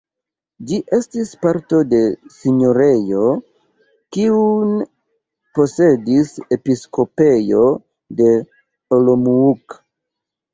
[0.69, 1.99] Ĝi estis parto de
[2.35, 3.25] sinjorejo,
[4.17, 4.71] kiun
[5.59, 7.61] posedis episkopejo
[8.23, 8.33] de
[8.99, 9.79] Olomouc.